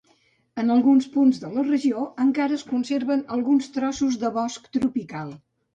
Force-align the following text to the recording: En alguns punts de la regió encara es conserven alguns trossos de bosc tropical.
En 0.61 0.71
alguns 0.75 1.07
punts 1.17 1.41
de 1.43 1.51
la 1.59 1.65
regió 1.67 2.01
encara 2.25 2.59
es 2.61 2.67
conserven 2.73 3.25
alguns 3.37 3.73
trossos 3.79 4.21
de 4.27 4.35
bosc 4.41 4.71
tropical. 4.81 5.37